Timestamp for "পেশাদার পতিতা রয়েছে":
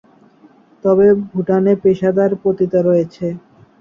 1.83-3.25